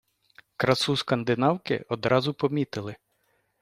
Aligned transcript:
Красу 0.57 0.95
скандинавки 0.97 1.85
одразу 1.89 2.33
помітили. 2.33 2.95